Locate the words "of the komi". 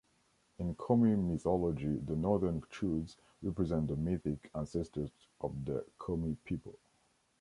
5.41-6.37